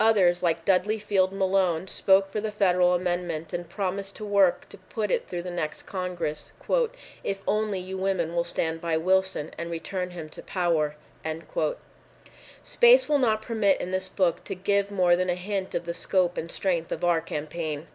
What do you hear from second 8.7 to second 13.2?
by Wilson and return him to power." Space will